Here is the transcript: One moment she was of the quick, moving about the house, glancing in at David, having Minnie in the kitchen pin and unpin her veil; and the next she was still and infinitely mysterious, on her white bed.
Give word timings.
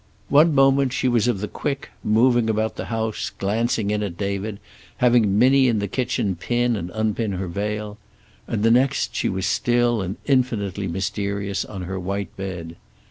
One 0.29 0.55
moment 0.55 0.93
she 0.93 1.07
was 1.07 1.27
of 1.27 1.41
the 1.41 1.47
quick, 1.47 1.91
moving 2.03 2.49
about 2.49 2.75
the 2.75 2.85
house, 2.85 3.29
glancing 3.37 3.91
in 3.91 4.01
at 4.01 4.17
David, 4.17 4.57
having 4.97 5.37
Minnie 5.37 5.67
in 5.67 5.77
the 5.77 5.87
kitchen 5.87 6.35
pin 6.35 6.75
and 6.75 6.89
unpin 6.95 7.33
her 7.33 7.47
veil; 7.47 7.99
and 8.47 8.63
the 8.63 8.71
next 8.71 9.13
she 9.15 9.29
was 9.29 9.45
still 9.45 10.01
and 10.01 10.15
infinitely 10.25 10.87
mysterious, 10.87 11.63
on 11.63 11.83
her 11.83 11.99
white 11.99 12.35
bed. 12.35 12.77